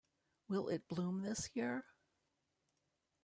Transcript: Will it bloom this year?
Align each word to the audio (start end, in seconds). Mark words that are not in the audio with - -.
Will 0.47 0.67
it 0.69 0.87
bloom 0.87 1.21
this 1.21 1.51
year? 1.53 1.85